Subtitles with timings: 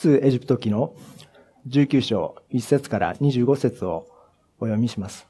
[0.00, 0.94] 出エジプト記の
[1.66, 4.06] 19章1節から25節を
[4.60, 5.26] お読みします。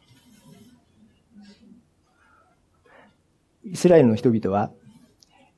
[3.65, 4.71] イスラエルの人々は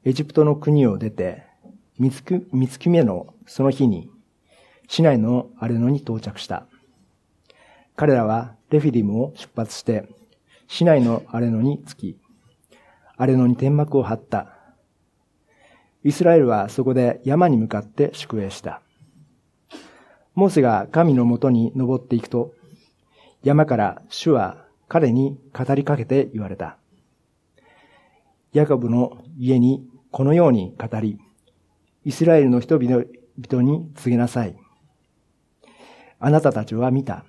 [0.05, 1.43] エジプトの国を出て
[1.99, 4.09] 三月目のその日に
[4.87, 6.67] 市内のアレノに到着した。
[7.97, 10.09] 彼らはレフィディムを出発して
[10.69, 12.21] 市内のアレノに着き、
[13.17, 14.55] アレノに天幕を張った。
[16.05, 18.83] イスラエルはそこで山に向かって宿営した。
[20.41, 22.55] モーセが神のもとに登っていくと、
[23.43, 26.79] 山から主は彼に語りかけて言われた。
[28.55, 31.19] ヤコブの家にこのように語り、
[32.07, 34.57] イスラエルの人々に告げなさい。
[36.19, 37.27] あなたたちは見た。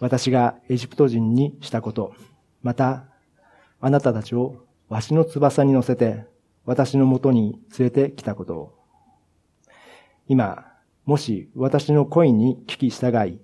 [0.00, 2.14] 私がエジプト人にしたこと。
[2.62, 3.08] また、
[3.78, 6.24] あなたたちをわしの翼に乗せて
[6.64, 8.72] 私のもとに連れてきたことを。
[10.28, 10.75] 今、
[11.06, 13.40] もし私の恋に聞き従い、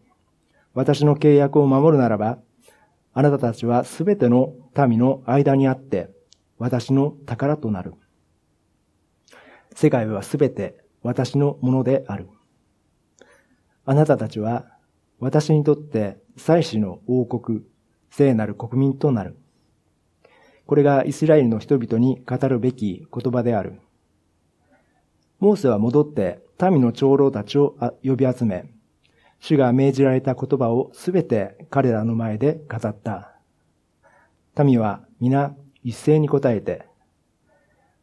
[0.75, 2.39] 私の契約を守るならば、
[3.15, 4.53] あなたたちはすべての
[4.89, 6.11] 民の間にあって、
[6.59, 7.95] 私の宝となる。
[9.77, 12.29] 世界はすべて私のものである。
[13.85, 14.67] あなたたちは
[15.21, 17.63] 私にとって祭司の王国、
[18.11, 19.37] 聖なる国民となる。
[20.67, 23.81] これがイスラエルの人々に語るべき言葉である。
[25.43, 26.39] モーセは戻って
[26.71, 28.73] 民の長老たちを呼び集め、
[29.41, 33.33] 主が命じられた言葉をすべて彼らの前で語った。
[34.63, 36.87] 民は皆一斉に答えて、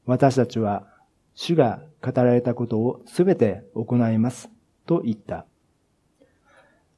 [0.06, 0.86] 私たちは
[1.34, 4.50] 主が語られたことをすべて行います
[4.86, 5.46] と言った。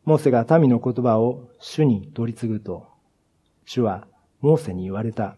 [0.06, 2.88] モーセが民の言葉を主に取り継ぐと、
[3.64, 4.08] 主は
[4.40, 5.38] モーセに言われた。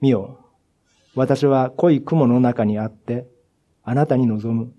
[0.00, 0.38] 見よ、
[1.14, 3.26] 私は濃い雲の中にあって、
[3.84, 4.72] あなたに望む。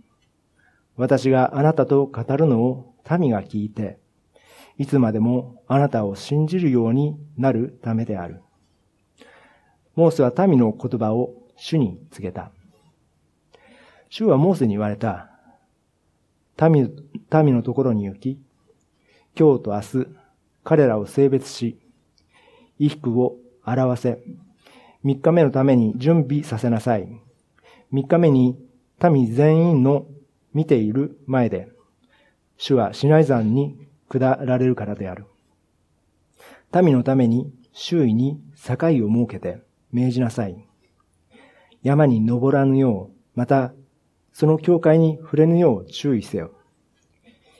[0.95, 3.99] 私があなたと語るのを民が聞いて、
[4.77, 8.41] いつまでもあなたを信じるようになるためである。
[9.95, 12.51] モーセは民の言葉を主に告げた。
[14.09, 15.29] 主はモーセに言われた。
[16.69, 16.91] 民、
[17.43, 18.39] 民のところに行き、
[19.37, 20.07] 今日と明日、
[20.63, 21.79] 彼らを性別し、
[22.77, 24.19] 衣服を洗わせ、
[25.03, 27.09] 三日目のために準備させなさい。
[27.91, 28.57] 三日目に
[29.01, 30.05] 民全員の
[30.53, 31.69] 見ている前で、
[32.57, 35.25] 主はシナイ山に下られるからである。
[36.73, 39.61] 民のために周囲に境を設けて
[39.91, 40.65] 命じなさい。
[41.81, 43.73] 山に登らぬよう、また
[44.31, 46.51] その境界に触れぬよう注意せよ。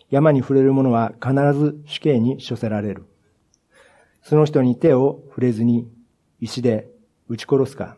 [0.10, 3.06] 山に触れる者は必ず死刑に処せられる。
[4.22, 5.92] その人に手を触れずに
[6.40, 6.88] 石で
[7.28, 7.98] 撃ち殺すか、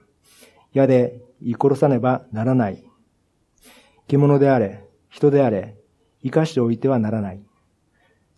[0.73, 2.84] 矢で言い殺さねばならない。
[4.07, 5.75] 獣であれ、人であれ、
[6.23, 7.41] 生かしておいてはならない。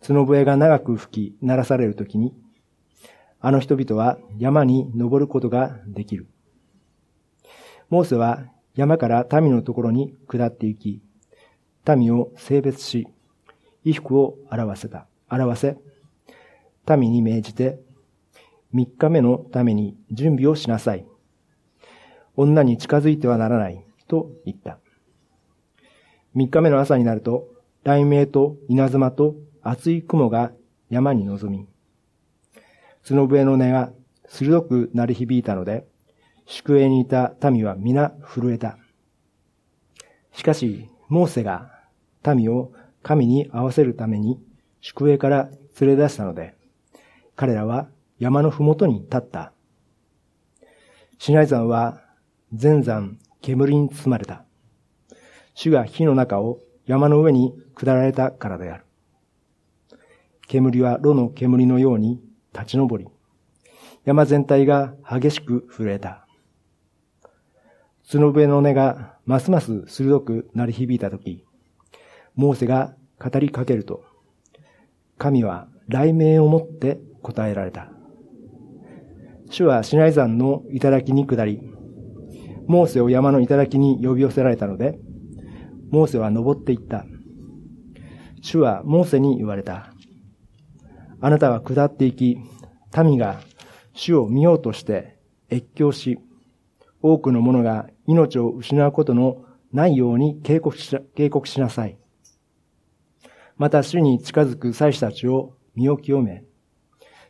[0.01, 2.33] 角笛が長く吹き鳴らされるときに、
[3.39, 6.27] あの人々は山に登ることができる。
[7.89, 8.45] モーセは
[8.75, 11.01] 山から民のところに下って行き、
[11.95, 13.07] 民を性別し、
[13.83, 15.77] 衣服を表せた、表せ、
[16.97, 17.79] 民に命じて、
[18.71, 21.05] 三日目のために準備をしなさい。
[22.35, 24.79] 女に近づいてはならない、と言った。
[26.37, 27.47] 三日目の朝になると、
[27.83, 29.33] 雷鳴と稲妻と
[29.63, 30.51] 厚い雲が
[30.87, 31.67] 山に臨み、
[33.01, 33.91] 角笛の音が
[34.27, 35.87] 鋭く鳴り響いたので、
[36.45, 38.77] 宿営にいた民は皆震えた。
[40.31, 41.71] しかし、モーセが
[42.23, 42.71] 民を
[43.01, 44.39] 神に合わせるために
[44.79, 45.49] 宿営から
[45.81, 46.53] 連れ出したので、
[47.35, 47.89] 彼らは
[48.19, 49.53] 山のふもとに立った。
[51.17, 51.99] シナイ山は
[52.53, 54.46] 全山煙に包まれた。
[55.59, 58.83] 主が火の中を山の上に下られたからである。
[60.47, 62.21] 煙は炉の煙のように
[62.53, 63.07] 立ち上り、
[64.05, 66.27] 山全体が激しく震えた。
[68.07, 71.43] 角笛の音がますます鋭く鳴り響いたとき、
[72.35, 74.05] モーセが語りかけると、
[75.17, 77.91] 神は雷鳴をもって答えられた。
[79.49, 81.59] 主はシナイ山の頂に下り、
[82.67, 84.99] モーセを山の頂に呼び寄せられたので、
[85.89, 87.05] モーセは登っていった。
[88.41, 89.93] 主はモーセに言われた。
[91.19, 92.37] あなたは下っていき、
[93.03, 93.41] 民が
[93.93, 95.17] 主を見ようとして
[95.51, 96.19] 越境し、
[97.01, 101.97] 多くの者が命を失うことのないように警告し警告しなさい。
[103.57, 106.43] また主に近づく祭司たちを身を清め、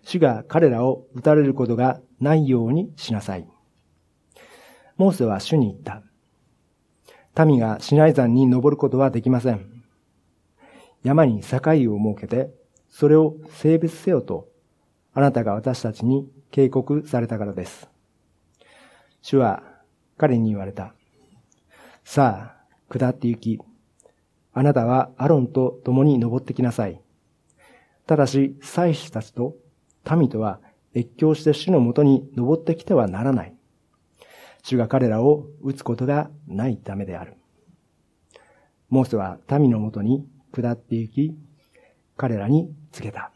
[0.01, 3.47] 主が彼らを撃たれることがないようにしなさい。
[4.97, 6.06] モーセは主に言った。
[7.45, 9.83] 民がシナイ山に登ることはできません。
[11.03, 12.51] 山に境を設けて、
[12.89, 14.47] それを性別せよと、
[15.13, 17.89] あなたが私たちに警告されたからです。
[19.21, 19.63] 主は
[20.17, 20.93] 彼に言われた。
[22.03, 23.59] さあ、下って行き、
[24.53, 27.01] あなたはアロンと共に登ってきなさい。
[28.05, 29.55] ただし、祭司たちと
[30.09, 30.61] 民とは
[30.95, 33.56] 越境して主のもとに登ってきてはならない。
[34.67, 37.35] 主が彼らを撃つことがないためである。
[38.89, 41.37] モーセは民のもとに下って行き、
[42.17, 43.31] 彼らに告げた。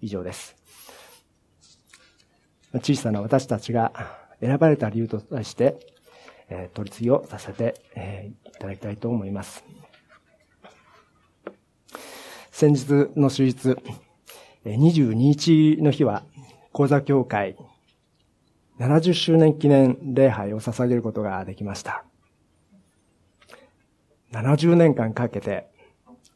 [0.00, 0.56] 以上です。
[2.82, 3.92] 小さな私たちが
[4.40, 5.78] 選ばれた理由として、
[6.48, 9.62] え取り次ぎをさせて、えいただきたいと思います。
[12.50, 13.76] 先日の終日、
[14.64, 16.24] 22日の日は、
[16.72, 17.56] 講座協会
[18.78, 22.04] 70周年記念礼拝を捧げることができました。
[24.32, 25.68] 70年間かけて、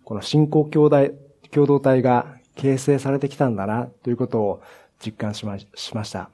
[0.05, 1.09] この信仰共同
[1.51, 4.63] 共同体が形成されてきたんだな、ということを
[5.05, 6.31] 実感しましました。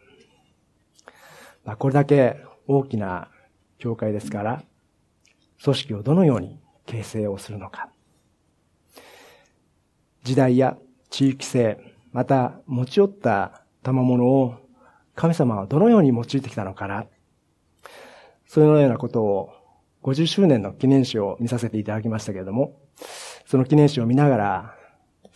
[1.64, 3.28] まあ、これだけ大きな
[3.78, 4.64] 教会ですから、
[5.62, 7.88] 組織をどのように形成をするのか。
[10.25, 10.76] 時代や
[11.10, 11.78] 地域性、
[12.12, 14.56] また持ち寄った賜物を
[15.14, 17.06] 神様はどのように用いてきたのかな？
[18.47, 19.50] そのようなことを
[20.03, 22.76] 50周年の記念誌を見させていただきましたけれども、
[23.47, 24.75] その記念誌を見ながら、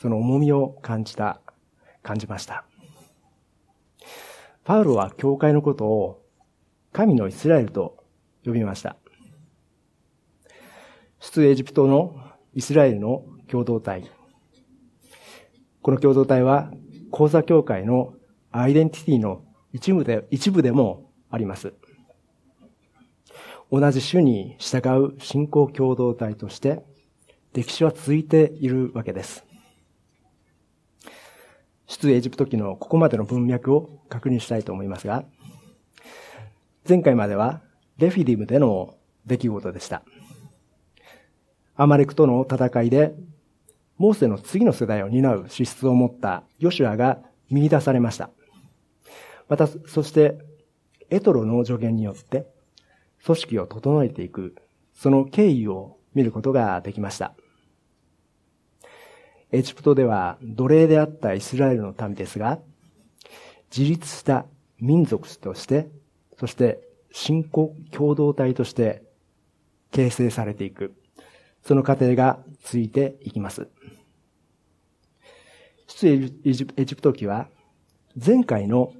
[0.00, 1.40] その重みを感じた、
[2.02, 2.64] 感じました。
[4.64, 6.22] パウロは教会のことを
[6.92, 8.02] 神のイスラエルと
[8.44, 8.96] 呼びました。
[11.20, 12.16] 出エジプトの
[12.54, 14.10] イスラエルの共同体。
[15.82, 16.72] この共同体は、
[17.12, 18.14] 講座協会の
[18.50, 21.74] アイデンティティの一部で、一部でもあります。
[23.70, 26.84] 同じ種に従う信仰共同体として、
[27.52, 29.44] 歴史は続いているわけです。
[31.86, 35.24] 出エジプト記のここまでの文脈を確認したいと思いますが、
[36.88, 37.62] 前回までは
[37.98, 40.02] レフィディムでの出来事でした。
[41.74, 43.14] アマレクとの戦いで、
[43.98, 47.18] モーセの次の世代を担う資質を持ったヨシュアが
[47.50, 48.30] 見出されました。
[49.48, 50.38] また、そして、
[51.10, 52.46] エトロの助言によって、
[53.24, 54.56] 組織を整えていく、
[54.94, 57.34] その経緯を見ることができました。
[59.52, 62.58] エジプトでは奴隷であったイスラエルの民ですが、
[63.76, 64.46] 自立した
[64.80, 65.88] 民族として、
[66.38, 66.80] そして
[67.12, 69.02] 信仰共同体として
[69.92, 70.94] 形成されていく。
[71.62, 73.68] その過程が続いていきます。
[75.86, 76.08] 出
[76.52, 77.48] エジプト記は
[78.14, 78.92] 前回の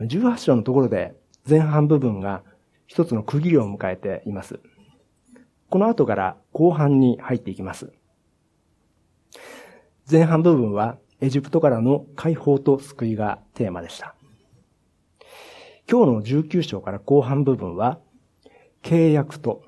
[0.00, 1.14] 18章のところで
[1.48, 2.42] 前半部分が
[2.86, 4.60] 一つの区切りを迎えています。
[5.70, 7.92] この後から後半に入っていきます。
[10.10, 14.14] 前半部分はエジプトからの解放と救いがテーマでした。
[15.90, 17.98] 今日の19章から後半部分は
[18.82, 19.62] 契約と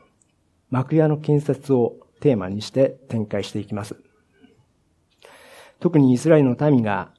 [0.70, 3.96] 幕屋の建設をテーマにして展開していきます。
[5.80, 7.12] 特にイスラエルの民が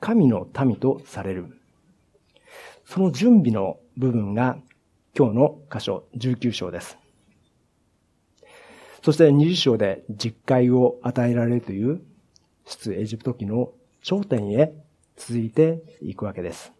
[0.00, 1.63] 神の民とされる。
[2.94, 4.56] その準備の部分が
[5.18, 6.96] 今日の箇所19章です。
[9.02, 12.02] そして20章で実会を与えられるという
[12.64, 14.72] 出エジプト記の頂点へ
[15.16, 16.72] 続いていくわけです。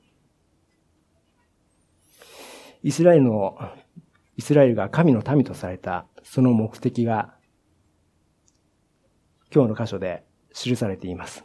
[2.84, 3.58] イスラエルの、
[4.36, 7.34] イスラエルが神の民とされたその目的が
[9.52, 11.44] 今日の箇所で記されています。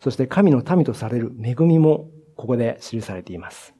[0.00, 3.74] そして神の民とされる恵みもここで記されています。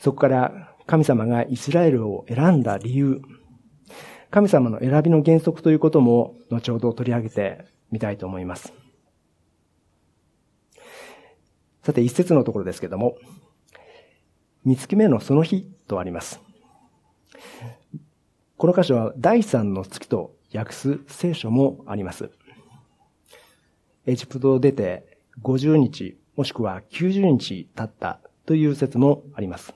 [0.00, 3.22] そこから神様がイスラエルを選んだ理由、
[4.30, 8.72] 神様の選びの原則ということも後ほど取り上げてみたいと思います。
[11.84, 13.16] さて、一節のところですけども、
[14.64, 16.40] 三月目のその日とあります。
[18.56, 22.32] この箇所は第三の月と訳す聖書もあります。
[24.06, 29.74] エジプトを出て50日もしくは90日経ったという説もあります。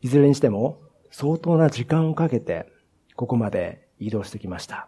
[0.00, 0.78] いずれにしても
[1.10, 2.70] 相当な時間をかけて
[3.16, 4.86] ここまで移動してきました。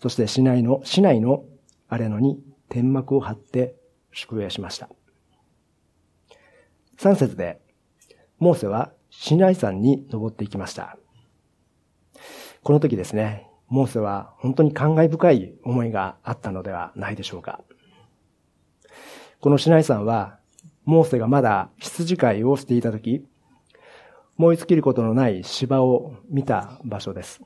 [0.00, 1.42] そして市内の、市内の
[1.88, 2.38] アレノに
[2.68, 3.74] 天幕を張って
[4.12, 4.88] 宿営しました。
[6.96, 7.58] 三節で、
[8.38, 10.96] モーセは市内山に登っていきました。
[12.62, 17.64] この時ですね、モーセは本当に感慨深い思いがあったのではないでしょうか。
[19.40, 20.38] この市内山は、
[20.84, 23.24] モーセがまだ羊飼いをしていた時、
[24.36, 27.40] 燃え尽きることのない芝を見た場所です。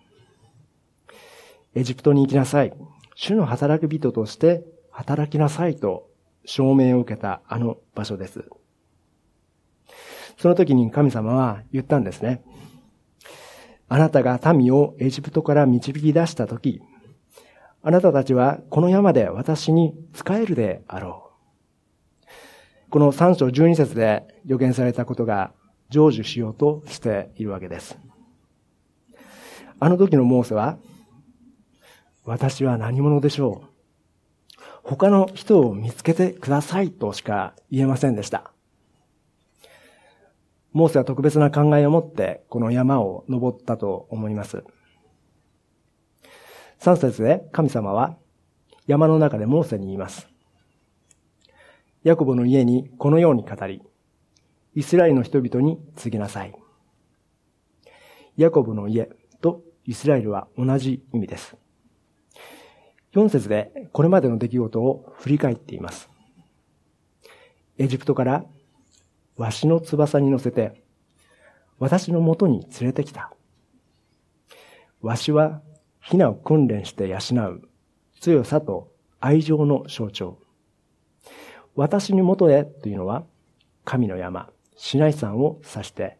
[1.75, 2.73] エジプトに行きなさい。
[3.15, 6.09] 主の働く人として働きなさいと
[6.45, 8.45] 証明を受けたあの場所です。
[10.39, 12.43] その時に神様は言ったんですね。
[13.89, 16.81] あなたが民をエジプトから導き出した時、
[17.83, 21.30] あなたたちはこの山で私に仕えるであろう。
[22.91, 25.53] この3章12節で予言されたことが
[25.91, 27.97] 成就しようとしているわけです。
[29.79, 30.77] あの時のモーセは、
[32.25, 34.61] 私は何者でしょう？
[34.83, 38.51] 他の人を見つけてくださいとしか言えませんでした。
[40.73, 44.65] モーセは特別な考えを持ってこの山を登ったと思います。
[46.81, 48.17] 3節で神様は
[48.89, 50.30] 山の中でモーセに言います。
[52.03, 53.83] ヤコブの家にこのように語り、
[54.75, 56.55] イスラエルの人々に告げなさい。
[58.39, 59.11] ヤコブの家
[59.43, 61.57] とイスラエルは同じ意味です。
[63.13, 66.09] 4節でこれまでの出来事を振り返っています。
[67.77, 68.45] エジプトから
[69.37, 70.83] わしの翼に乗せて
[71.79, 73.31] 私のもとに連れてきた。
[75.03, 75.61] わしは
[76.01, 77.69] ヒナを訓練して養う
[78.21, 80.40] 強さと愛情の象徴。
[81.81, 83.25] 私にもとへというのは
[83.87, 86.19] 神の山、シナイ山を指して、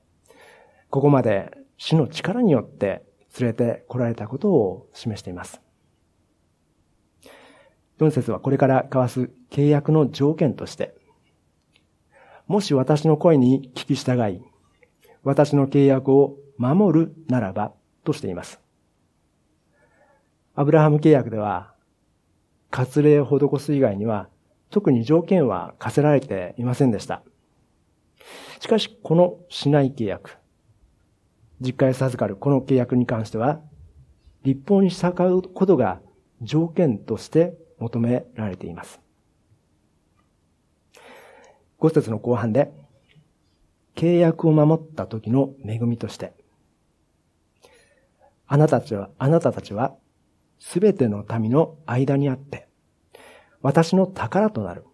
[0.89, 3.03] ここまで主の力によって
[3.39, 5.61] 連れて来られたことを示しています。
[7.99, 10.95] 4節はこれから交わす契約の条件として、
[12.47, 14.41] もし私の声に聞き従い、
[15.25, 17.75] 私の契約を守るならば、
[18.05, 18.63] としています。
[20.55, 21.75] アブラハム契約では、
[22.71, 24.31] 割礼を施す以外には、
[24.71, 27.23] 特に条件は課せられていませんでした。
[28.61, 30.39] しかし、このしない契約、
[31.61, 33.61] 実家へ授かるこの契約に関しては、
[34.43, 36.01] 立法に従うことが
[36.41, 39.01] 条件として求められています。
[41.81, 42.71] 5節の後半で、
[43.97, 46.33] 契約を守った時の恵みとして、
[48.47, 49.95] あなたたちは、あなたたちは、
[50.59, 52.70] すべての民の間にあって、
[53.63, 54.85] 私の宝となる。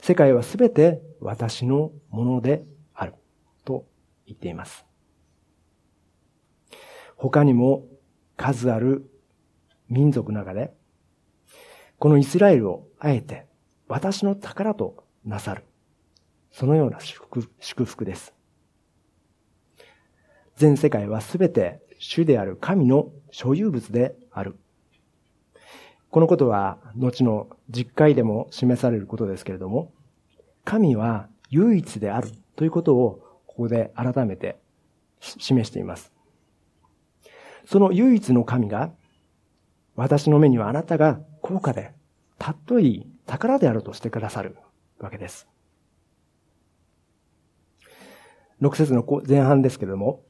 [0.00, 3.14] 世界はすべて私のものである。
[3.64, 3.86] と
[4.26, 4.84] 言っています。
[7.16, 7.86] 他にも
[8.36, 9.08] 数ある
[9.88, 10.74] 民族の中で、
[11.98, 13.46] このイスラエルをあえて
[13.88, 15.64] 私の宝となさる。
[16.50, 18.34] そのような祝福です。
[20.56, 24.56] 全世界はすべて主である神の所有物である。
[26.14, 29.92] このことは後の実会でも示されることですけれども、
[30.64, 34.60] 神は唯一であるということをここで改めて
[35.18, 36.12] 示しています。
[37.66, 38.92] その唯一の神が、
[39.96, 41.90] 私の目にはあなたが高価で、
[42.38, 44.54] たっとい宝であるとしてくださる
[45.00, 45.48] わけです。
[48.62, 50.20] 6節の前半ですけれども、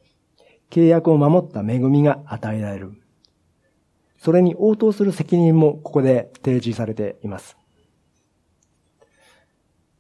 [0.71, 3.04] 契約を守った恵みが与えられる。
[4.25, 7.59] それに応答する責任もここで提示されています。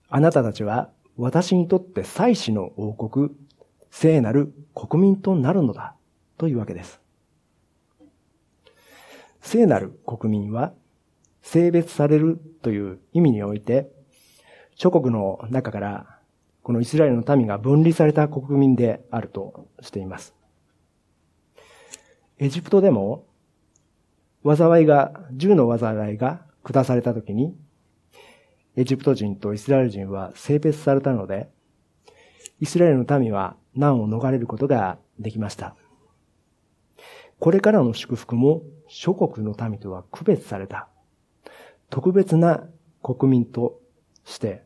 [0.08, 0.88] あなたたちは
[1.18, 3.32] 私にとって祭司の王国、
[3.90, 5.94] 聖なる国民となるのだ
[6.38, 7.02] というわけです。
[9.42, 10.72] 聖なる国民は
[11.42, 13.90] 性別されるという意味において、
[14.74, 16.18] 諸国の中から
[16.62, 20.34] このイスラエルの民が分離された国民であるとしています。
[22.38, 23.26] エジプトでも、
[24.44, 27.56] 災いが、銃の災いが下されたときに、
[28.76, 31.48] エジプト人とイスラエル人は性別されたので、
[32.60, 35.76] イスラエルの民は難を逃れることができました。
[37.38, 40.88] これからの祝福も諸国の民とは区別された。
[41.90, 42.64] 特別な
[43.02, 43.80] 国民と
[44.24, 44.64] して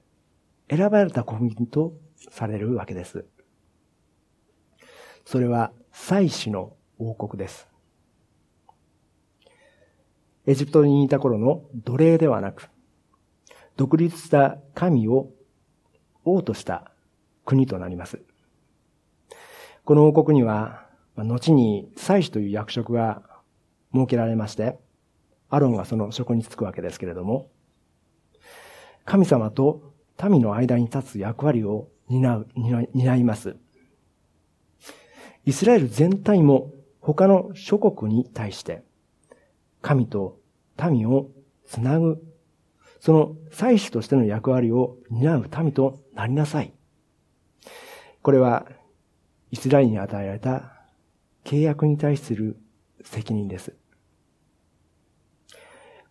[0.71, 1.95] 選ばれた国民と
[2.31, 3.25] されるわけです。
[5.25, 7.69] それは祭司の王国です。
[10.49, 12.71] エジプトにいた頃の奴隷ではなく、
[13.77, 15.29] 独立した神を
[16.25, 16.91] 王とした
[17.45, 18.23] 国となります。
[19.85, 20.87] この王国には、
[21.17, 23.21] 後に祭司という役職が
[23.93, 24.79] 設けられまして、
[25.51, 27.51] アロンがその職に就くわけですけれども、
[29.05, 29.93] 神様と
[30.31, 32.49] 民の間に立つ役割を担う、
[32.95, 33.59] 担います。
[35.45, 38.83] イスラエル全体も他の諸国に対して、
[39.83, 40.38] 神と
[40.91, 41.31] 民を
[41.67, 42.23] つなぐ、
[43.01, 46.73] その祭司としての役割を担う民となりなさい。
[48.23, 48.67] これは、
[49.51, 50.73] イスラエルに与えられた
[51.45, 52.59] 契約に対する
[53.03, 53.75] 責任です。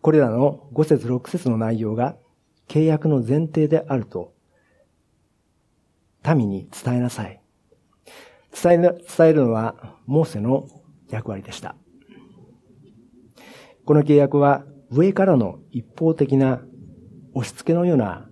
[0.00, 2.16] これらの5節6節の内容が
[2.66, 4.34] 契約の前提であると
[6.26, 7.40] 民に伝えなさい。
[8.60, 10.68] 伝え伝えるのはモーセの
[11.08, 11.76] 役割でした。
[13.88, 16.60] この契約は上からの一方的な
[17.32, 18.28] 押し付けのような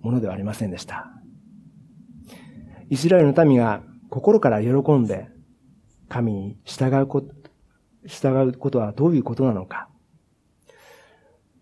[0.00, 1.06] ものではありませんでした。
[2.90, 5.28] イスラエルの民が心から喜んで
[6.08, 7.32] 神に従うこと、
[8.04, 9.88] 従うことはどういうことなのか。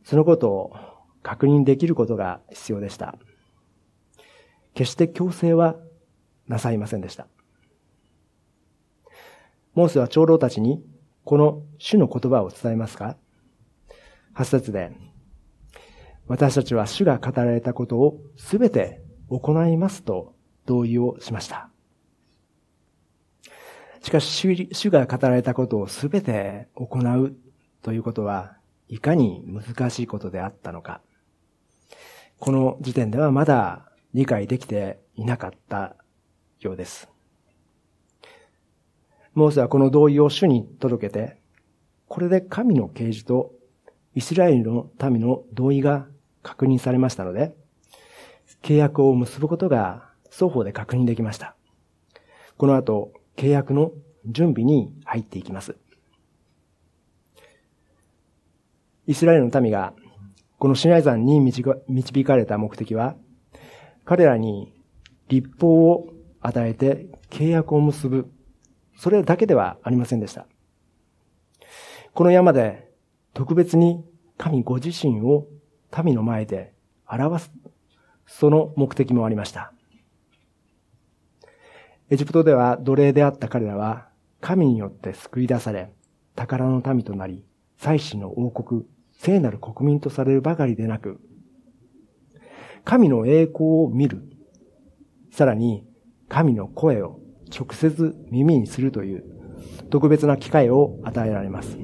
[0.05, 0.73] そのことを
[1.23, 3.19] 確認できることが必要でした。
[4.73, 5.77] 決して強制は
[6.49, 7.27] なさいませんでした。
[9.75, 10.83] モーセは長老たちに
[11.25, 13.19] この主の言葉を伝えますか？
[14.35, 14.93] 八節で、
[16.27, 20.35] 私たちは主が語られたことをすべて行いますと
[20.67, 21.71] 同意をしました。
[24.03, 27.35] しかし主が語られたことをすべて行う
[27.81, 28.57] ということは
[28.89, 31.01] いかに難しいことであったのか。
[32.39, 35.97] この時点ではまだ理解できていなかった
[36.61, 37.09] ようです。
[39.33, 41.39] モーセはこの同意を主に届けて、
[42.09, 43.53] これで神の啓示と
[44.15, 46.07] イスラエルの民の同意が
[46.43, 47.55] 確認されましたので、
[48.63, 51.57] 契約を結ぶことが双方で確認できました。
[52.57, 53.93] この後、契約の
[54.27, 55.77] 準備に入っていきます。
[59.07, 59.93] イスラエルの民が
[60.59, 63.17] このシナイ山に導かれた目的は、
[64.05, 64.73] 彼らに
[65.29, 68.31] 立法を与えて契約を結ぶ、
[68.97, 70.47] それだけではありませんでした。
[72.15, 72.89] この山で
[73.35, 74.05] 特別に
[74.39, 75.49] 神ご自身を
[76.05, 76.73] 民の前で
[77.07, 77.53] 表す、
[78.27, 79.73] その目的もありました。
[82.11, 84.09] エジプトでは奴隷であった彼らは
[84.41, 85.91] 神によって救い出され、
[86.37, 87.45] 宝の民となり、
[87.77, 91.21] 祭司の王国、聖なる国民とされるばかりでなく、
[92.85, 94.23] 神の栄光を見る。
[95.33, 95.87] さらに、
[96.29, 99.25] 神の声を直接耳にするという
[99.91, 101.79] 特別な機会を与えられます。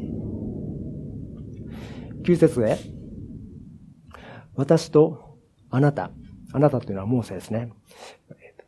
[2.22, 2.78] 9節で、
[4.54, 5.38] 私と
[5.70, 6.10] あなた、
[6.52, 7.72] あなたというのはモーセですね。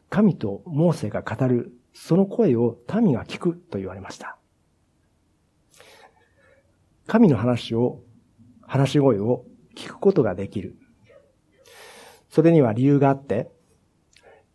[0.08, 4.38] 神とモーセが語る、その声を民が聞くと言われました。
[7.06, 8.00] 神の話を
[8.62, 9.44] 話し声を
[9.76, 10.76] 聞くことができる。
[12.30, 13.50] それには理由があって、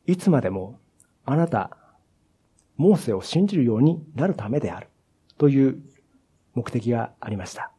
[0.05, 0.79] いつまでも
[1.25, 1.77] あなた、
[2.77, 4.89] モーセを信じるようになるためである。
[5.37, 5.83] という
[6.55, 7.76] 目的がありました。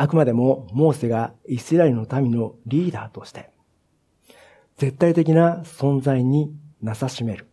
[0.00, 3.50] あくまでもモーセがイスラエルの民のリーダーとして、
[4.76, 7.50] 絶対的な存在になさしめる。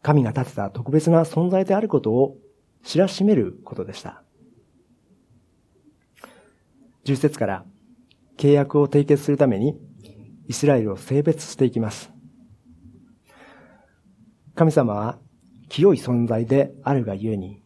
[0.00, 2.36] 神が立てた特別な存在であることを
[2.84, 4.22] 知らしめることでした。
[7.04, 7.64] 10節から
[8.36, 9.76] 契約を締結するために
[10.46, 12.12] イスラエルを性別していきます。
[14.54, 15.18] 神様は
[15.68, 17.60] 清い存在であるがゆえに、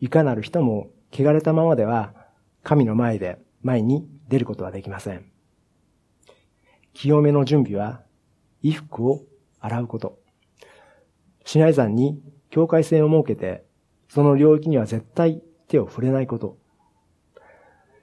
[0.00, 2.21] いかなる人も汚れたままでは
[2.62, 5.30] 神の前で前に出ることはできません。
[6.94, 8.02] 清めの準備は
[8.62, 9.22] 衣服を
[9.60, 10.18] 洗うこと。
[11.44, 13.64] シナイ山に境界線を設けて、
[14.08, 16.58] その領域には絶対手を触れないこと。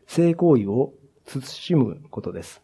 [0.08, 0.94] 性行為を
[1.26, 2.62] 慎むことです。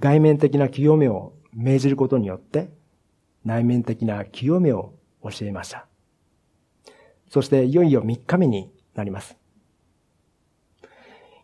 [0.00, 2.70] 外面的な清めを命じることによって、
[3.44, 5.86] 内面的な清めを教えました。
[7.28, 9.41] そしていよいよ3日目になります。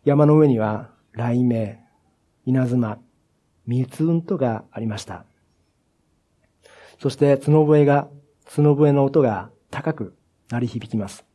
[0.09, 1.79] 山の上には雷鳴、
[2.47, 2.99] 稲妻、
[3.67, 5.27] 三つうんとがありました。
[6.99, 8.09] そして角笛が、
[8.47, 10.17] 角笛の音が高く
[10.49, 11.27] 鳴り響きます。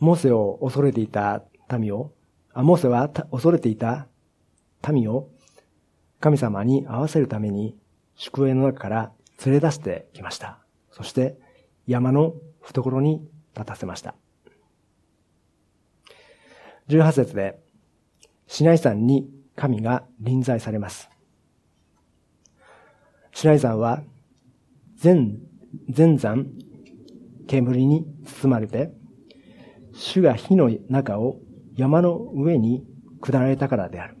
[0.00, 2.10] モーセを恐れていた民を、
[2.52, 4.08] あモーセは恐れていた
[4.90, 5.28] 民を
[6.18, 7.76] 神様に合わせるために
[8.16, 9.12] 宿営の中から
[9.46, 10.58] 連れ出してきました。
[10.90, 11.38] そして
[11.86, 14.16] 山の懐に立たせました。
[16.88, 17.58] 18節で、
[18.46, 21.08] シナイ山に神が臨在されます。
[23.32, 24.02] シナイ山は
[24.96, 25.38] 全、
[25.88, 26.46] 全山
[27.46, 28.92] 煙に包まれて、
[29.92, 31.38] 主が火の中を
[31.76, 32.84] 山の上に
[33.20, 34.16] 下られたからである。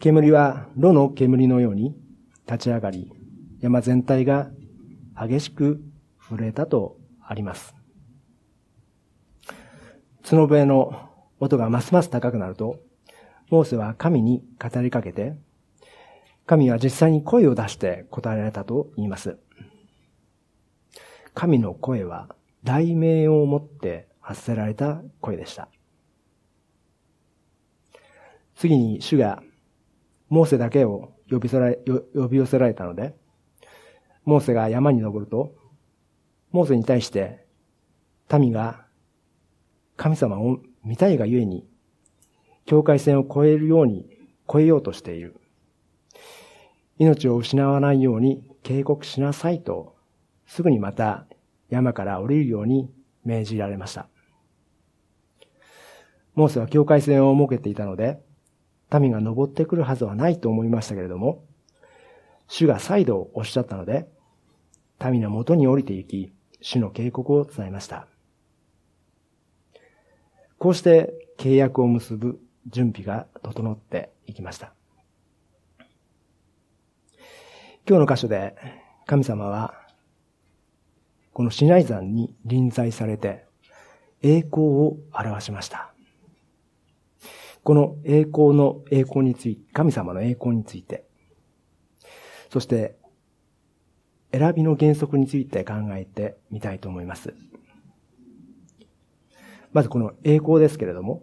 [0.00, 1.94] 煙は炉の煙のように
[2.46, 3.12] 立ち上がり、
[3.60, 4.50] 山全体が
[5.18, 5.82] 激しく
[6.18, 7.74] 震えたとあります。
[10.22, 12.80] 角笛の音がますます高くなると、
[13.50, 15.36] モーセは神に語りかけて、
[16.46, 19.36] 神は実際に声を出して答えられたと言います。
[21.34, 25.68] 神の声は題名をもって発せられた声でした。
[28.54, 29.42] 次に主が
[30.28, 33.14] モーセだけを呼び呼び寄せられたので、
[34.24, 35.54] モーセが山に登ると、
[36.52, 37.44] モーセに対して
[38.32, 38.86] 民が
[39.96, 41.66] 神様を見たいがゆえに、
[42.64, 44.08] 境界線を越えるように、
[44.48, 45.34] 越えようとしている。
[46.98, 49.96] 命を失わないように警告しなさいと、
[50.46, 51.26] すぐにまた
[51.70, 52.88] 山から降りるように
[53.24, 54.06] 命じられました。
[56.36, 58.20] モーセは境界線を設けていたので、
[59.00, 61.44] 民が登ってくるはずはないと思いましたけれども、
[62.46, 64.06] 主が再度おっしゃったので、
[65.04, 68.06] 民のもとに降りて行き、主の警告を伝えました。
[70.58, 74.72] こうして契約を結ぶ準備が整っていきました。
[77.88, 78.56] 今日の箇所で
[79.06, 79.74] 神様は
[81.32, 83.44] このシナイ山に臨在されて
[84.22, 85.92] 栄光を表しました。
[87.62, 91.04] この栄光の栄光について、神様の栄光について、
[92.50, 92.96] そして
[94.32, 97.34] 選びの原則について考えてみたいと思います。
[99.76, 101.22] まずこの栄光ですけれども、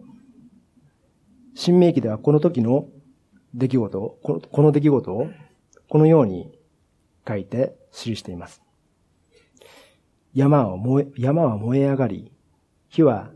[1.56, 2.86] 新明記ではこの時の
[3.52, 5.26] 出来事を、この出来事を
[5.88, 6.56] このように
[7.26, 8.62] 書いて記しています。
[10.34, 12.30] 山は燃え、山は燃え上がり、
[12.88, 13.32] 火は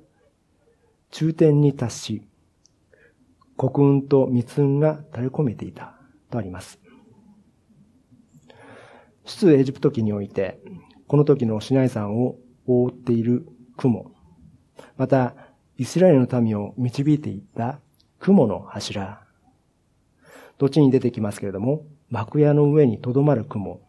[1.10, 2.22] 中天に達し、
[3.56, 5.98] 黒雲と密雲が垂れ込めていた
[6.30, 6.78] とあります。
[9.24, 10.60] 出エジプト記において、
[11.08, 12.36] この時のシナイ山を
[12.68, 14.12] 覆っている雲、
[14.98, 15.34] また、
[15.76, 17.78] イスラエルの民を導いていった
[18.18, 19.22] 雲の柱。
[20.58, 23.80] どっちに出てきますけれども、幕屋の上に留まる雲。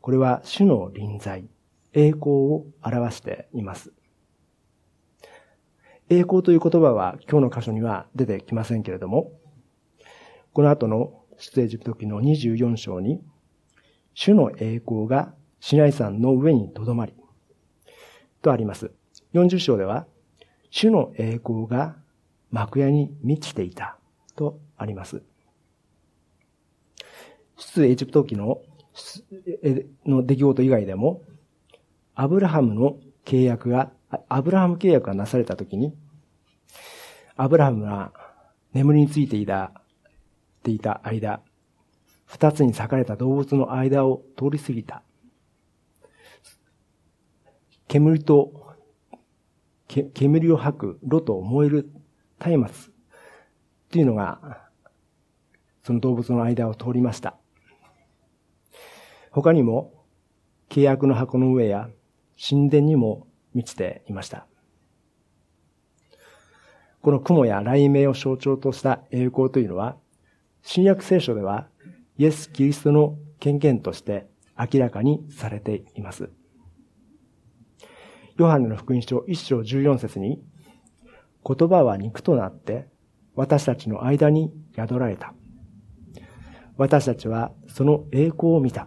[0.00, 1.44] これは主の臨在、
[1.92, 3.92] 栄光を表しています。
[6.08, 9.30] 栄光という言葉は今日の箇所には出てきませんけれども、
[10.54, 13.20] この後の出エジプト記の24章に、
[14.14, 17.12] 主の栄光がシナイ山の上に留まり、
[18.40, 18.90] とあります。
[19.34, 20.06] 40章では、
[20.70, 21.96] 主の栄光が
[22.50, 23.98] 幕屋に満ちていた
[24.36, 25.22] とあります。
[27.56, 28.62] 出エジプト記の
[30.06, 31.22] の出来事以外でも、
[32.14, 33.92] アブラハムの契約が、
[34.28, 35.94] アブラハム契約がなされたときに、
[37.36, 38.12] アブラハムが
[38.72, 39.72] 眠りについていた、
[40.62, 41.40] ていた間、
[42.26, 45.02] 二つに裂かれた動物の間を通り過ぎた。
[47.86, 48.57] 煙と
[49.88, 51.90] 煙を吐く、炉と燃える
[52.38, 52.70] 松明っ
[53.90, 54.68] ていうのが、
[55.82, 57.36] その動物の間を通りました。
[59.30, 59.94] 他にも、
[60.68, 61.88] 契約の箱の上や
[62.38, 64.46] 神殿にも満ちていました。
[67.00, 69.96] この雲や雷鳴を象徴とした栄光というのは、
[70.62, 71.68] 新約聖書では
[72.18, 76.30] イエス・キリストの権限として明らかにされています。
[78.38, 80.40] ヨハネの福音書1章14節に、
[81.44, 82.86] 言葉は肉となって
[83.34, 85.34] 私たちの間に宿られた。
[86.76, 88.86] 私たちはその栄光を見た。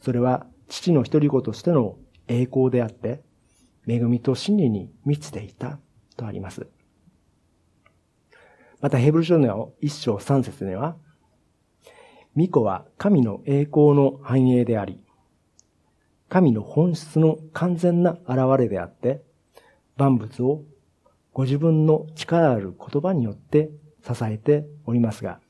[0.00, 1.96] それは父の一人子としての
[2.28, 3.20] 栄光であって、
[3.88, 5.80] 恵みと真理に満ちていた
[6.16, 6.68] とあります。
[8.80, 10.96] またヘブル書の一章三節には、
[12.34, 15.05] 巫女は神の栄光の繁栄であり、
[16.28, 19.22] 神の本質の完全な現れであって、
[19.96, 20.62] 万物を
[21.32, 23.70] ご自分の力ある言葉によって
[24.02, 25.40] 支えておりますが、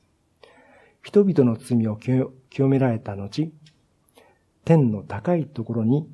[1.01, 3.51] 人々の罪を清められた後、
[4.65, 6.07] 天の高いところに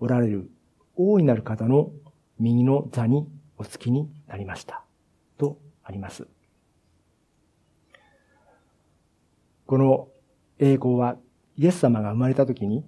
[0.00, 0.50] おられる
[0.96, 1.90] 大いなる方の
[2.38, 4.82] 右の座にお付きになりました。
[5.38, 6.26] とあります。
[9.66, 10.08] この
[10.58, 11.16] 栄光は
[11.56, 12.84] イエス様が生まれた時に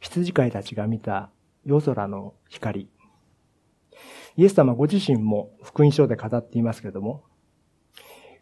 [0.00, 1.30] 羊飼いたちが見た
[1.64, 2.88] 夜空の光。
[4.36, 7.24] イエス様ご自身も福音書で語っていますけれども、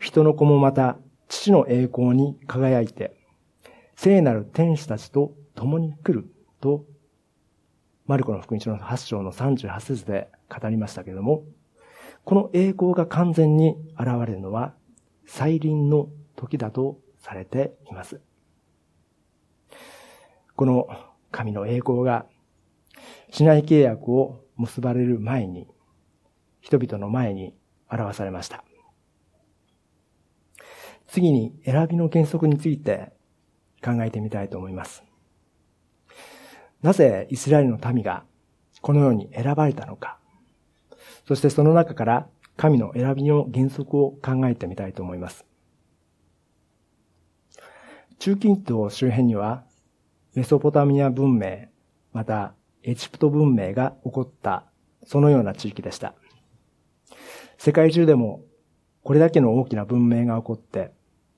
[0.01, 3.17] 人の子もまた父の栄光に輝いて、
[3.97, 6.29] 聖なる天使たちと共に来る
[6.61, 6.85] と、
[8.07, 11.45] マルコの福音書の8章の38節で語りましたけれども、
[12.25, 14.75] この栄光が完全に現れるのは、
[15.27, 18.21] 再臨の時だとされています。
[20.57, 20.89] この
[21.35, 22.27] 神の栄光が、
[23.33, 25.67] 市内契約を結ばれる前に、
[26.61, 27.57] 人々の前に
[27.91, 28.65] 表されました。
[31.09, 33.13] 次に選びの原則について
[33.85, 35.03] 考えてみたいと思います。
[36.83, 38.25] なぜイスラエルの民が
[38.81, 40.19] このように選ばれたのか。
[41.27, 45.45] そしてその中から神の選びの原則を考えてみたいと思います。
[48.21, 49.65] 中近東周辺には
[50.35, 51.69] メソポタミア文明、
[52.13, 54.65] またエジプト文明が起こった
[55.07, 56.15] そのような地域でした。
[57.57, 58.43] 世界中でも
[59.05, 60.91] これだけの大きな文明が起こって、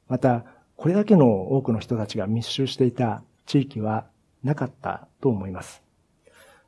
[0.08, 0.44] また
[0.76, 4.06] これだけの多くの人たちが密集していた地域は
[4.42, 5.82] なかったと思います。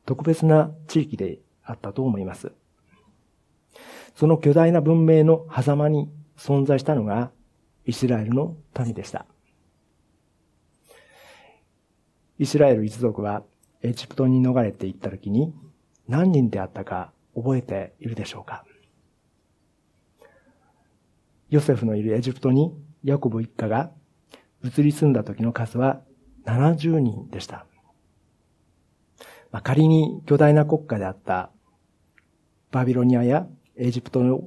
[0.05, 2.53] 特別な地域であったと思います。
[4.17, 7.31] その巨大な文明の狭間に存在したのが
[7.87, 9.25] イスラエルの民でした。
[12.39, 13.43] イスラエル一族は
[13.83, 15.53] エジプトに逃れて行った時に
[16.07, 18.65] 何人であったか覚えているでしょうか？
[21.51, 22.73] ヨセフのいるエジプトに
[23.05, 23.91] ヤコブ一家が
[24.65, 26.01] 移り住んだ時の数は
[26.45, 27.67] 70人でした。
[29.51, 31.51] まあ、仮に巨大な国家であった
[32.71, 33.47] バビロニアや
[33.77, 34.43] エジプトの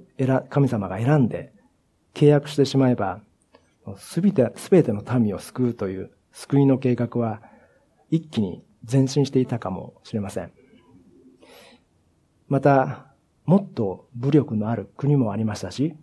[0.50, 1.54] 神様が選んで
[2.14, 3.22] 契約してしまえば、
[3.98, 7.42] すべて、すべての民を救うという救いの計画は
[8.12, 10.52] 一気に前進していたかもしれません。
[12.48, 13.08] また、
[13.46, 15.96] もっと武力のある国もありましたし、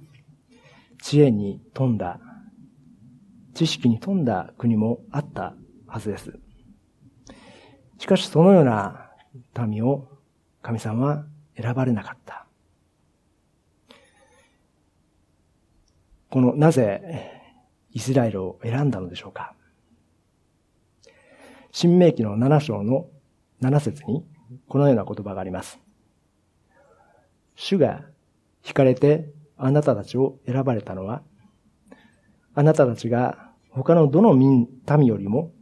[1.02, 2.18] 知恵に富んだ、
[3.54, 5.54] 知識に富んだ国もあった
[5.86, 6.38] はずです。
[7.98, 9.10] しかしそのような
[9.66, 10.08] 民を
[10.62, 11.26] 神様は
[11.60, 12.46] 選ばれなかった。
[16.30, 17.42] この、なぜ
[17.92, 19.54] イスラエルを選んだのでしょうか
[21.80, 23.06] 新明記の7章の
[23.62, 24.24] 7節に
[24.66, 25.78] このような言葉があります。
[27.54, 28.04] 主が
[28.64, 31.22] 惹かれてあなたたちを選ばれたのは、
[32.56, 35.52] あなたたちが他のどの民、民よりも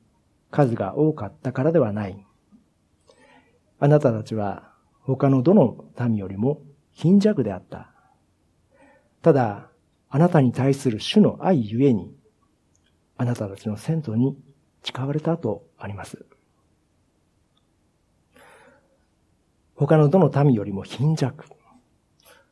[0.51, 2.27] 数が多かったからではない。
[3.79, 7.93] あなたたちは他のどの民よりも貧弱であった。
[9.21, 9.69] ただ、
[10.09, 12.11] あなたに対する主の愛ゆえに、
[13.19, 14.35] あなたたちの先祖に
[14.83, 16.27] 誓われたとあります。
[19.77, 21.45] 他のどの民よりも貧弱。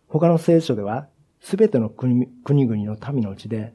[0.06, 1.08] 他の聖書では、
[1.40, 3.74] すべての国々の民のうちで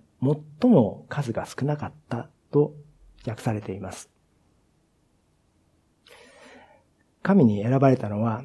[0.62, 2.74] 最も数が少なかったと
[3.28, 4.10] 訳されています。
[7.22, 8.44] 神に選ばれたのは、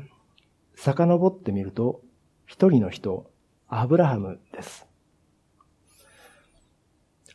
[0.75, 2.01] 遡ってみると、
[2.45, 3.31] 一人の人、
[3.69, 4.87] アブラハムです。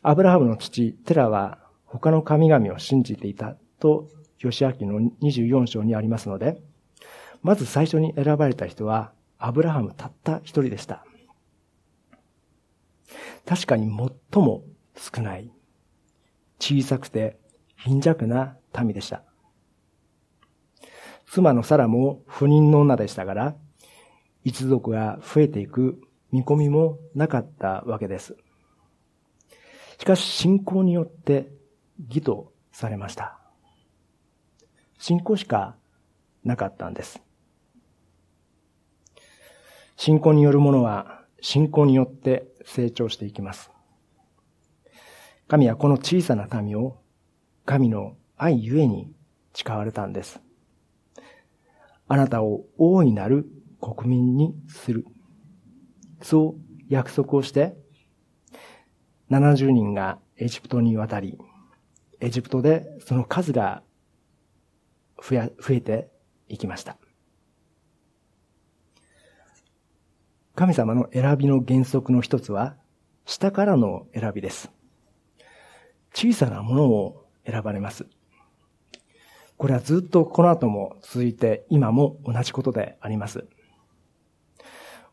[0.01, 6.61] アブラハムの父、テラは他の神々を信じていたと、吉明の24章にありますので、
[7.41, 11.05] まず最初に選ばれた人は、アブラハムたった一人でした。
[13.45, 14.63] 確かに最も
[14.95, 15.51] 少ない、
[16.59, 17.39] 小さくて
[17.77, 19.23] 貧弱な民でした。
[21.25, 23.55] 妻のサラも不妊の女でしたから、
[24.43, 28.35] 一族が増えていく見込みもなかったわけです。
[29.99, 31.51] しかし信仰によって
[32.07, 33.38] 義とされました。
[34.99, 35.75] 信仰しか
[36.43, 37.21] なかったんです。
[39.95, 43.71] 信仰によるものは信仰によって成長していきます。
[45.47, 46.97] 神はこの小さな民を
[47.65, 49.11] 神の愛ゆえに
[49.53, 50.41] 誓われたんです。
[52.07, 53.45] あなたを大いなる
[53.81, 55.05] 国民にする。
[56.21, 57.77] そう約束をして、
[59.31, 61.37] 70人がエジプトに渡り、
[62.19, 63.81] エジプトでその数が
[65.21, 66.09] 増や増えて
[66.47, 66.97] いきました。
[70.55, 72.75] 神様の選びの原則の一つは、
[73.25, 74.71] 下からの選びです。
[76.13, 78.07] 小さなものを選ばれます。
[79.57, 83.45] これはずっとこの後も続いて今も同じことであります。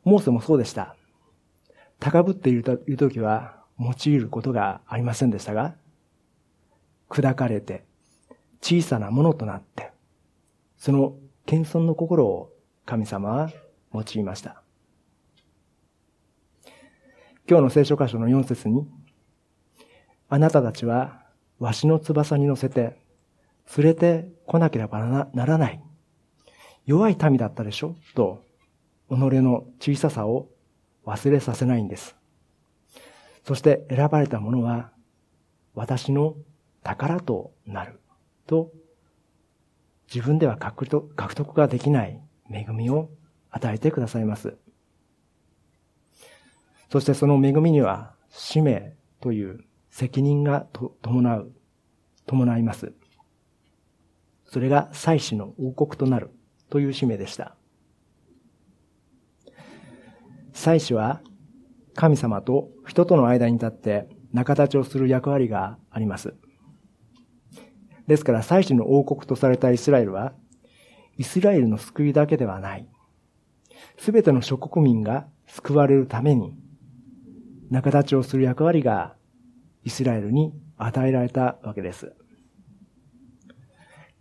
[0.05, 0.97] モーセもそうでした。
[1.99, 2.63] 高ぶっている
[2.97, 5.77] 時は用いることがありませんでしたが、
[7.09, 7.85] 砕かれて
[8.61, 9.93] 小さなものとなって、
[10.79, 12.53] その謙遜の心を
[12.85, 13.51] 神様は
[13.93, 14.63] 用いました。
[17.49, 18.87] 今日の聖書箇所の4節に、
[20.29, 21.23] あなたたちは
[21.59, 22.99] わしの翼に乗せて
[23.77, 25.81] 連れて来なければならない。
[26.85, 27.97] 弱い民だったでしょ？
[28.15, 28.43] と、
[29.09, 30.49] 己の小ささを
[31.05, 32.17] 忘れさせないんです。
[33.45, 34.91] そして選ばれた者は、
[35.75, 36.35] 私の
[36.83, 38.01] 宝となる。
[38.47, 38.73] と、
[40.13, 43.11] 自分では獲得ができない恵みを
[43.51, 44.57] 与えてくださいます。
[46.91, 50.67] そしてその恵みには、使命という責任が
[51.03, 51.53] 伴う
[52.27, 52.93] 伴います。
[54.45, 56.31] それが祭司の王国となる
[56.69, 57.57] という使命でした。
[60.53, 61.21] 祭司は
[61.95, 66.35] 神様と人との間に立って仲立ちをする役割があります。
[68.07, 70.33] ですから祭司の王国とされたイスラエルは、
[71.19, 72.89] イスラエルの救いだけではない。
[73.99, 76.55] すべての諸国民が救われるために、
[77.71, 79.17] 仲立ちをする役割が
[79.85, 82.13] イスラエルに与えられたわけです。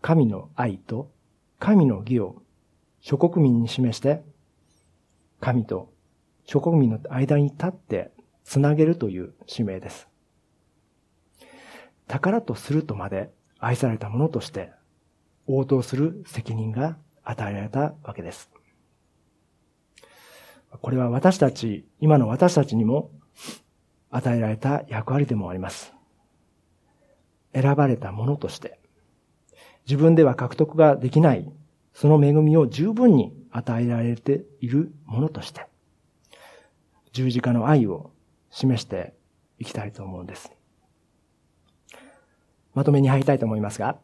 [0.01, 1.11] 神の愛と
[1.59, 2.41] 神の義を
[3.01, 4.23] 諸国民に示して、
[5.39, 5.93] 神と
[6.45, 8.11] 諸国民の間に立って
[8.43, 10.07] つなげるという使命です。
[12.07, 13.31] 宝とするとまで
[13.65, 14.71] 愛されたものとして
[15.47, 18.51] 応答する責任が与えられたわけです。
[20.69, 23.09] これは私たち、今の私たちにも
[24.11, 25.95] 与えられた役割でもあります。
[27.55, 28.79] 選ばれたものとして、
[29.87, 31.51] 自分では獲得ができない、
[31.91, 35.65] その恵みを十分に与えられているものとして、
[37.13, 38.11] 十字架の愛を
[38.51, 39.15] 示して
[39.57, 40.54] いきたいと思うんです。
[42.75, 43.97] まとめに入りたいと思いますが、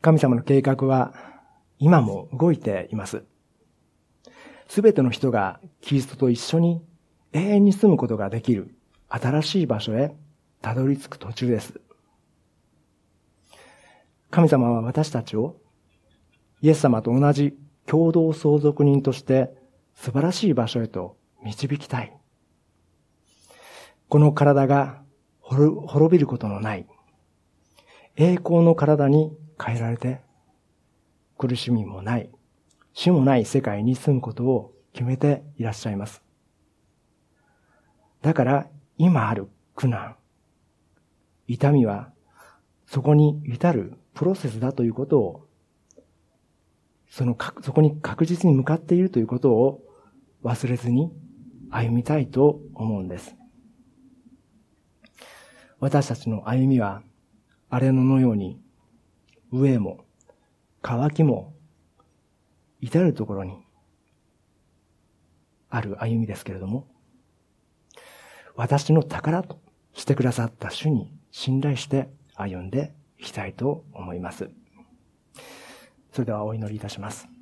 [0.00, 1.14] 神様の計画は
[1.78, 3.22] 今も動いています。
[4.68, 6.82] すべての人がキリストと一緒に
[7.32, 8.74] 永遠に住むことができる
[9.08, 10.16] 新しい場所へ
[10.62, 11.80] たどり着く途中です。
[14.30, 15.56] 神様は私たちを
[16.60, 19.54] イエス様と同じ共同相続人として
[19.94, 22.16] 素晴らしい場所へと導きたい。
[24.08, 25.02] この体が
[25.40, 26.86] 滅びることのない
[28.16, 30.20] 栄光の体に変えられて
[31.36, 32.30] 苦しみもない
[32.92, 36.22] 死もない世界に住むことを決めていらっしゃいます。
[38.22, 40.16] だから今ある苦難、
[41.48, 42.12] 痛みは
[42.86, 45.48] そこに至るプロセスだということを、
[47.10, 49.82] その、そこに確実に向かっているということを
[50.44, 51.12] 忘れずに
[51.70, 53.34] 歩みたいと思うんです。
[55.80, 57.02] 私たちの歩みは、
[57.74, 58.62] 荒れ野のように、
[59.50, 60.04] 上も、
[60.80, 61.54] 乾きも、
[62.80, 63.56] 至るところに、
[65.70, 66.86] ある歩みですけれども、
[68.54, 69.58] 私の宝と
[69.92, 74.48] してくださった主に信頼して歩んでいきたいと思います。
[76.12, 77.33] それではお祈りいたします。